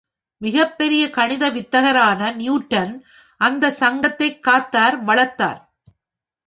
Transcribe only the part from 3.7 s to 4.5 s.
சங்கததைக்